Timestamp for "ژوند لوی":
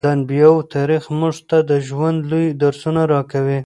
1.87-2.47